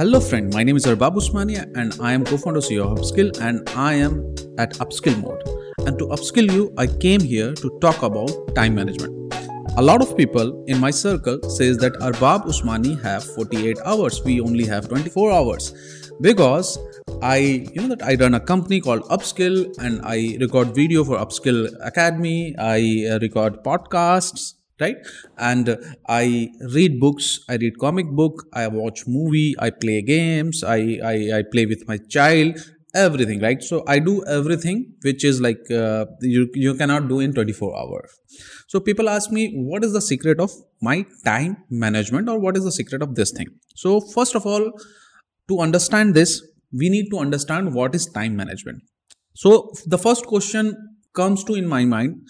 [0.00, 3.68] Hello friend, my name is Arbab Usmania and I am co-founder CEO of Uppskill and
[3.76, 5.42] I am at Upskill mode.
[5.86, 9.34] And to upskill you, I came here to talk about time management.
[9.76, 14.24] A lot of people in my circle says that Arbab Usmani have 48 hours.
[14.24, 15.74] We only have 24 hours
[16.22, 16.78] because
[17.20, 21.18] I, you know, that I run a company called Uppskill and I record video for
[21.18, 22.54] Uppskill Academy.
[22.58, 24.96] I uh, record podcasts right?
[25.38, 25.76] And
[26.08, 31.14] i read books i read comic book i watch movie i play games i i,
[31.38, 32.58] I play with my child
[32.94, 33.62] everything right?
[33.62, 38.10] So i do everything which is like uh, you you cannot do in 24 hours.
[38.68, 40.50] So people ask me what is the secret of
[40.80, 43.48] my time management or what is the secret of this thing?
[43.76, 44.72] So first of all
[45.48, 48.82] to understand this we need to understand what is time management.
[49.34, 50.76] So the first question
[51.14, 52.22] comes to in my mind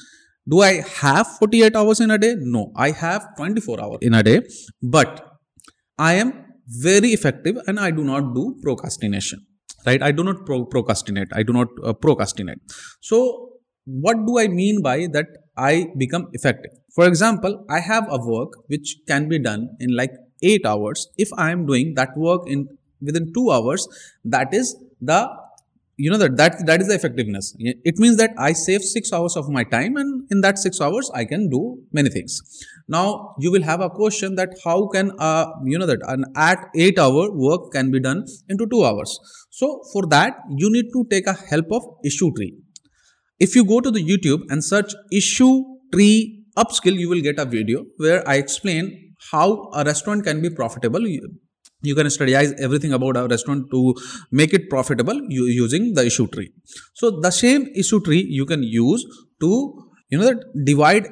[0.50, 2.34] do i have 48 hours in a day?
[2.38, 2.72] No.
[2.76, 4.40] I have 24 hours in a day.
[4.82, 5.26] But
[5.98, 6.32] i am
[6.82, 9.46] very effective and i do not do procrastination
[9.86, 10.02] right?
[10.02, 11.28] I do not pro- procrastinate.
[11.32, 12.58] I do not uh, procrastinate.
[13.00, 13.48] So
[13.84, 15.26] what do i mean by that
[15.56, 16.72] i become effective?
[16.94, 21.08] For example i have a work which can be done in like 8 hours.
[21.16, 22.68] If i am doing that work in
[23.00, 23.88] within 2 hours
[24.24, 25.20] that is the
[26.04, 27.54] you know that that that is the effectiveness.
[27.58, 31.10] It means that i save 6 hours of my time and in that 6 hours
[31.20, 31.62] i can do
[31.98, 32.38] many things.
[32.96, 36.64] Now you will have a question that how can uh, you know that an at
[36.86, 39.18] 8 hour work can be done into 2 hours.
[39.50, 42.52] So for that you need to take a help of issue tree.
[43.38, 45.52] If you go to the youtube and search issue
[45.92, 48.90] tree upskill you will get a video where i explain
[49.30, 49.46] how
[49.80, 51.06] a restaurant can be profitable
[51.82, 53.94] you can studize everything about our restaurant to
[54.30, 56.52] make it profitable using the issue tree.
[56.94, 59.04] So the same issue tree you can use
[59.40, 61.08] to you know that divide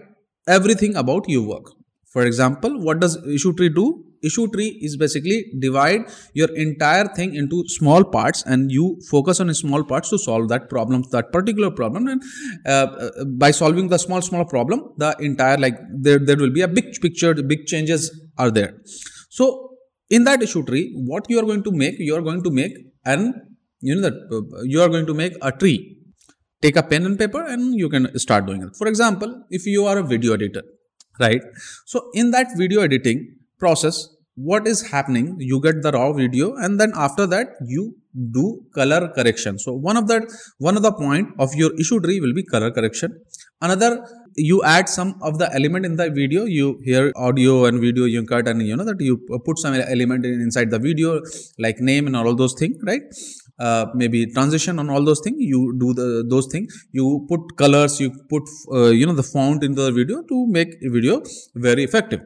[0.47, 1.73] everything about your work.
[2.13, 4.05] For example what does issue tree do?
[4.21, 6.01] Issue tree is basically divide
[6.35, 10.69] your entire thing into small parts and you focus on small parts to solve that
[10.69, 12.23] problem that particular problem and
[12.67, 16.63] uh, uh, by solving the small small problem the entire like there there will be
[16.63, 18.75] a big picture big changes are there.
[19.31, 19.78] So
[20.11, 22.75] in that issue tree what you are going to make you are going to make
[23.05, 23.23] an
[23.81, 25.97] you know that uh, you are going to make a tree.
[26.61, 28.75] Take a pen and paper and you can start doing it.
[28.77, 30.63] For example if you are a video editor
[31.21, 31.43] right?
[31.87, 35.37] So in that video editing process what is happening?
[35.39, 37.97] You get the raw video and then after that you
[38.33, 39.59] do color correction.
[39.59, 40.25] So one of that
[40.59, 43.21] one of the point of your issue tree will be color correction.
[43.61, 44.05] Another
[44.39, 48.25] you add some of the element in the video you hear audio and video you
[48.25, 51.21] cut and you know that you put some element in, inside the video
[51.59, 53.03] like name and all those things right?
[53.59, 58.01] Uh, maybe transition on all those things you do the those things you put colors
[58.01, 61.21] you put uh, you know the font in the video to make a video
[61.55, 62.21] very effective.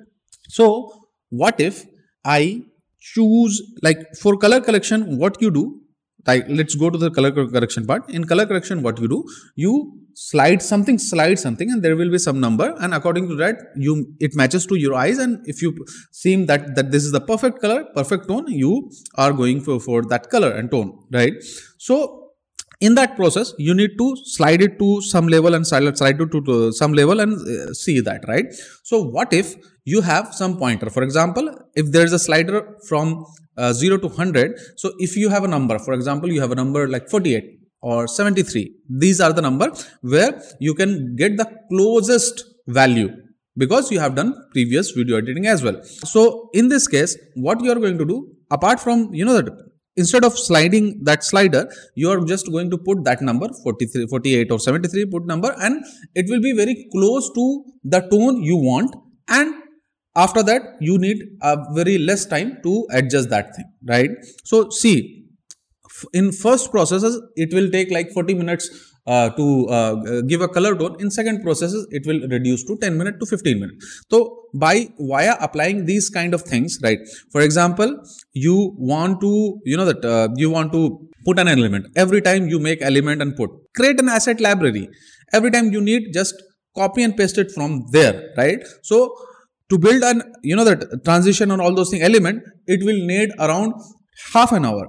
[0.48, 0.92] So
[1.30, 1.86] what if
[2.24, 2.62] i
[3.00, 5.80] choose like for color correction what you do
[6.26, 8.08] like let's go to the color correction part.
[8.10, 9.24] In color correction what you do
[9.56, 13.56] you slide something slide something and there will be some number and according to that
[13.76, 15.70] you it matches to your eyes and if you
[16.10, 20.02] seem that that this is the perfect color perfect tone you are going for, for
[20.02, 21.34] that color and tone right?
[21.78, 22.30] So
[22.80, 26.30] in that process you need to slide it to some level and slide, slide it
[26.32, 28.46] to, to some level and uh, see that right?
[28.82, 30.90] So what if you have some pointer?
[30.90, 33.24] For example if there is a slider from
[33.56, 36.54] uh, 0 to 100 so if you have a number for example you have a
[36.54, 38.72] number like 48 or 73
[39.04, 39.68] these are the number
[40.00, 43.10] where you can get the closest value
[43.56, 45.82] because you have done previous video editing as well.
[45.82, 49.50] So in this case what you are going to do apart from you know that
[49.96, 54.50] instead of sliding that slider you are just going to put that number 43 48
[54.50, 55.84] or 73 put number and
[56.14, 58.94] it will be very close to the tone you want
[59.28, 59.54] and
[60.16, 64.10] after that you need a very less time to adjust that thing right?
[64.44, 65.21] So see
[66.12, 68.70] in first processes it will take like 40 minutes
[69.06, 70.96] uh, to uh, give a color tone.
[71.00, 74.04] In second processes it will reduce to 10 minutes to 15 minutes.
[74.10, 76.98] So by via applying these kind of things right?
[77.30, 77.98] For example
[78.32, 81.86] you want to you know that uh, you want to put an element.
[81.96, 84.88] Every time you make element and put create an asset library.
[85.32, 86.34] Every time you need just
[86.76, 88.62] copy and paste it from there right?
[88.82, 89.14] So
[89.70, 93.30] to build an you know that transition on all those things element it will need
[93.38, 93.72] around
[94.34, 94.84] half an hour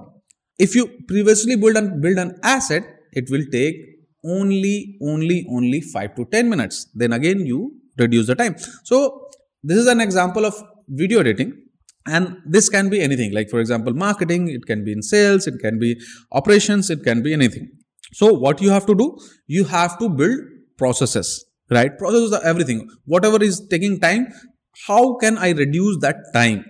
[0.58, 3.76] if you previously build an build an asset it will take
[4.24, 6.86] only only only 5 to 10 minutes.
[6.94, 8.56] Then again you reduce the time.
[8.84, 9.28] So
[9.62, 10.54] this is an example of
[10.88, 11.60] video editing.
[12.06, 13.32] And this can be anything.
[13.32, 15.98] Like for example marketing it can be in sales it can be
[16.32, 17.70] operations it can be anything.
[18.12, 20.40] So what you have to do you have to build
[20.76, 21.96] processes right?
[21.98, 22.88] Processes are everything.
[23.04, 24.28] Whatever is taking time
[24.88, 26.64] how can i reduce that time?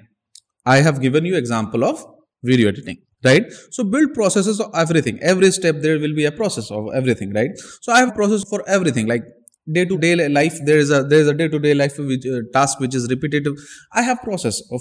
[0.66, 2.04] I have given you example of
[2.42, 3.44] video editing right?
[3.70, 5.18] So build processes of everything.
[5.22, 7.50] Every step there will be a process of everything right?
[7.82, 9.24] So i have process for everything like
[9.72, 12.26] day to day life there is a there is a day to day life which
[12.26, 13.54] uh, task which is repetitive.
[13.92, 14.80] I have process of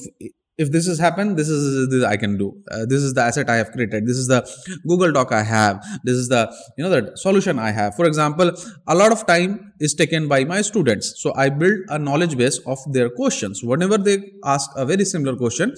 [0.58, 2.54] if this has happened this is this i can do.
[2.72, 4.06] Uh, this is the asset i have created.
[4.06, 4.42] This is the
[4.88, 5.84] google doc i have.
[6.04, 6.42] This is the
[6.78, 7.96] you know the solution i have.
[7.96, 8.52] For example
[8.88, 11.14] a lot of time is taken by my students.
[11.18, 13.64] So i build a knowledge base of their questions.
[13.64, 15.74] Whenever they ask a very similar question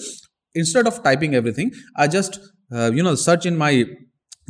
[0.55, 2.39] instead of typing everything i just
[2.71, 3.85] uh, you know search in my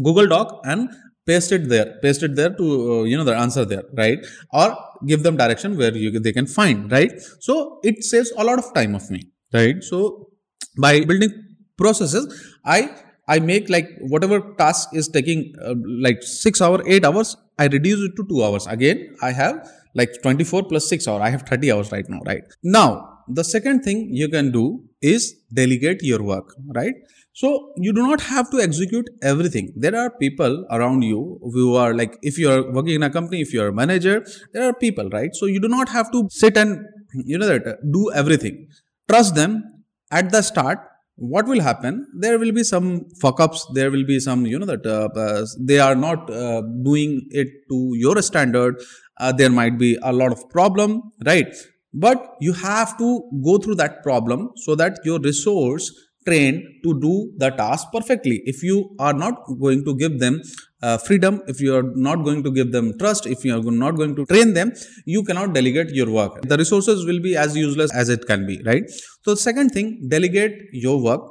[0.04, 0.90] google doc and
[1.26, 1.98] paste it there.
[2.02, 4.20] Paste it there to uh, you know the answer there right?
[4.54, 7.12] Or give them direction where you they can find right?
[7.40, 9.22] So it saves a lot of time of me
[9.54, 9.84] right?
[9.84, 10.30] So
[10.78, 11.32] by building
[11.78, 12.26] processes
[12.66, 12.90] i
[13.28, 15.76] i make like whatever task is taking uh,
[16.06, 18.68] like 6 hour 8 hours i reduce it to 2 hours.
[18.68, 21.22] Again i have like 24 plus 6 hour.
[21.22, 22.44] I have 30 hours right now right?
[22.64, 26.96] Now the second thing you can do is delegate your work right
[27.40, 29.74] so you do not have to execute everything.
[29.76, 33.42] There are people around you who are like if you are working in a company
[33.42, 35.36] if you are a manager there are people right?
[35.36, 36.80] So you do not have to sit and
[37.26, 38.68] you know that do everything.
[39.10, 39.64] Trust them.
[40.12, 40.80] At the start
[41.18, 42.08] what will happen?
[42.18, 45.46] There will be some fuck ups there will be some you know that uh, uh,
[45.60, 48.82] they are not uh, doing it to your standard.
[49.20, 51.54] Uh, there might be a lot of problem right?
[51.94, 55.92] But you have to go through that problem so that your resource
[56.26, 58.42] trained to do the task perfectly.
[58.46, 60.42] If you are not going to give them
[60.86, 63.96] uh, freedom if you are not going to give them trust if you are not
[64.02, 64.72] going to train them
[65.06, 66.42] you cannot delegate your work.
[66.54, 68.84] The resources will be as useless as it can be right?
[69.24, 71.22] So second thing delegate your work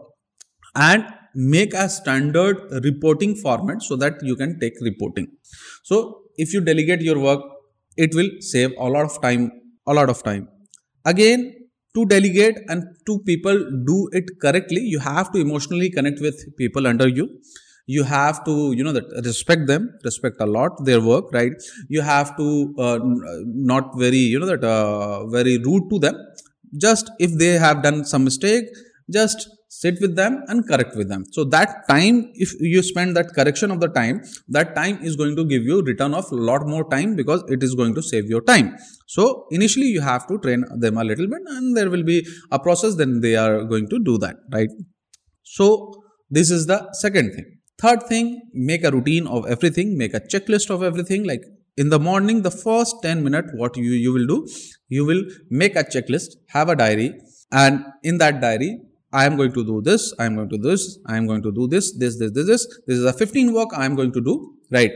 [0.74, 1.04] and
[1.34, 5.28] make a standard reporting format so that you can take reporting.
[5.82, 7.42] So if you delegate your work
[7.96, 9.52] it will save a lot of time
[9.86, 10.48] a lot of time.
[11.04, 11.63] Again
[11.94, 13.56] to delegate and to people
[13.90, 17.28] do it correctly you have to emotionally connect with people under you.
[17.86, 21.52] You have to you know that respect them respect a lot their work right?
[21.88, 26.16] You have to uh, not very you know that uh, very rude to them.
[26.76, 28.64] Just if they have done some mistake
[29.10, 29.48] just
[29.82, 31.24] sit with them and correct with them.
[31.36, 35.34] So that time if you spend that correction of the time that time is going
[35.40, 38.26] to give you return of a lot more time because it is going to save
[38.26, 38.76] your time.
[39.06, 42.58] So initially you have to train them a little bit and there will be a
[42.58, 44.70] process then they are going to do that right?
[45.42, 45.66] So
[46.30, 47.46] this is the second thing.
[47.78, 51.24] Third thing make a routine of everything make a checklist of everything.
[51.24, 51.42] Like
[51.76, 54.36] in the morning the first 10 minutes what you you will do
[54.96, 55.22] you will
[55.62, 57.08] make a checklist have a diary
[57.62, 58.70] and in that diary
[59.20, 61.42] I am going to do this, I am going to do this, I am going
[61.42, 62.66] to do this, this, this, this, this.
[62.86, 64.34] This is a 15 work I am going to do,
[64.72, 64.90] right?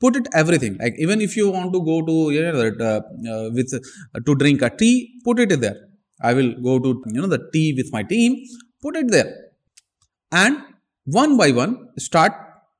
[0.00, 0.76] Put it everything.
[0.80, 3.00] Like even if you want to go to you know that uh,
[3.32, 5.76] uh, with uh, to drink a tea, put it there.
[6.22, 8.36] I will go to you know the tea with my team,
[8.82, 9.30] put it there,
[10.30, 10.58] and
[11.04, 12.32] one by one start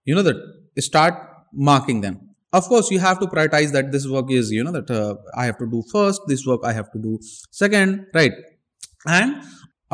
[0.05, 0.37] you know that
[0.79, 1.15] start
[1.53, 2.21] marking them.
[2.53, 5.47] Of course, you have to prioritize that this work is you know that uh, I
[5.47, 7.19] have to do first, this work I have to do
[7.51, 8.33] second, right?
[9.07, 9.43] And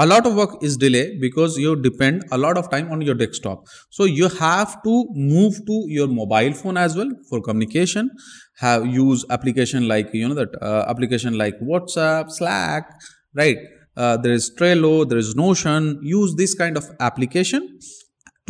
[0.02, 3.14] a lot of work is delay because you depend a lot of time on your
[3.14, 3.67] desktop.
[3.91, 8.11] So you have to move to your mobile phone as well for communication.
[8.58, 12.91] Have use application like you know that uh, application like whatsapp slack
[13.34, 13.58] right?
[13.96, 15.98] Uh, there is trello there is notion.
[16.03, 17.79] Use this kind of application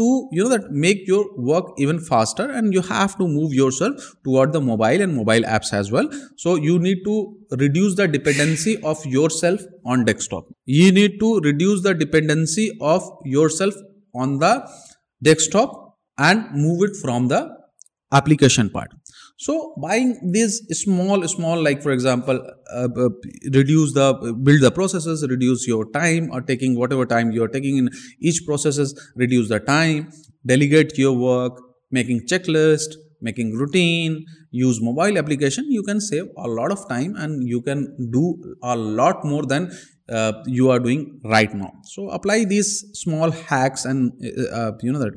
[0.00, 4.08] to you know that make your work even faster and you have to move yourself
[4.24, 6.08] toward the mobile and mobile apps as well.
[6.36, 7.16] So you need to
[7.64, 10.46] reduce the dependency of yourself on desktop.
[10.64, 13.74] You need to reduce the dependency of yourself
[14.14, 14.54] on the
[15.22, 17.40] desktop and move it from the
[18.12, 18.90] application part
[19.44, 22.38] so buying these small small like for example
[22.78, 23.08] uh, uh,
[23.58, 24.08] reduce the
[24.46, 27.88] build the processes reduce your time or taking whatever time you are taking in
[28.20, 30.10] each processes reduce the time
[30.44, 34.18] delegate your work making checklist making routine
[34.50, 37.80] use mobile application you can save a lot of time and you can
[38.18, 38.26] do
[38.62, 39.70] a lot more than
[40.10, 41.72] uh, you are doing right now.
[41.84, 45.14] So apply these small hacks and uh, uh you know that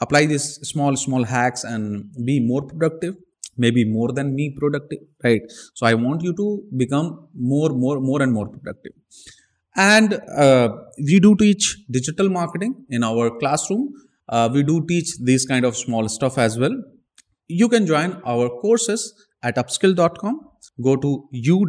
[0.00, 3.16] apply these small small hacks and be more productive
[3.56, 5.42] maybe more than me productive right?
[5.74, 8.92] So i want you to become more more more and more productive.
[9.76, 13.92] And uh, we do teach digital marketing in our classroom.
[14.26, 16.74] Uh, we do teach these kind of small stuff as well.
[17.46, 20.40] You can join our courses at uppskill.com
[20.82, 21.10] go to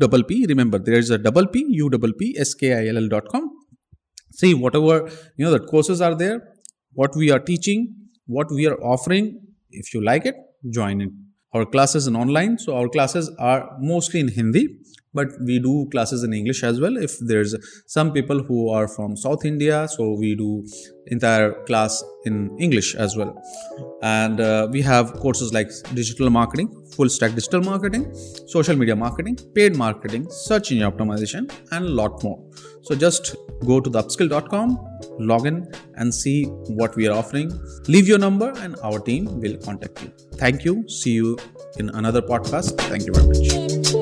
[0.04, 3.50] upp remember there is a double p upp skill.com
[4.32, 6.42] see whatever you know the courses are there
[6.94, 7.94] what we are teaching
[8.28, 9.42] what we are offering.
[9.72, 10.36] If you like it
[10.70, 11.10] join it
[11.54, 14.64] our classes in online so our classes are mostly in hindi
[15.20, 16.98] but we do classes in english as well.
[17.08, 17.56] If there's
[17.98, 20.50] some people who are from south india so we do
[21.16, 23.32] entire class in english as well.
[24.02, 25.70] And uh, we have courses like
[26.02, 28.04] digital marketing full stack digital marketing
[28.56, 32.40] social media marketing paid marketing search engine optimization and a lot more.
[32.84, 33.36] So just
[33.72, 34.78] go to the uppskill.com
[35.20, 36.46] log in and see
[36.80, 37.52] what we are offering.
[37.88, 40.12] Leave your number and our team will contact you.
[40.36, 40.88] Thank you.
[40.88, 41.38] See you
[41.78, 42.78] in another podcast.
[42.90, 43.97] Thank you very much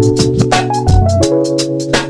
[0.00, 2.07] Thank you.